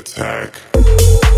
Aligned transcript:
attack. 0.00 1.29